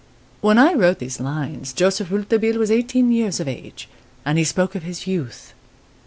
* 0.23 0.41
When 0.41 0.57
I 0.57 0.73
wrote 0.73 0.97
these 0.97 1.19
lines, 1.19 1.73
Joseph 1.73 2.09
Rouletabille 2.09 2.57
was 2.57 2.71
eighteen 2.71 3.11
years 3.11 3.39
of 3.39 3.47
age, 3.47 3.87
and 4.25 4.39
he 4.39 4.43
spoke 4.43 4.73
of 4.73 4.81
his 4.81 5.05
"youth." 5.05 5.53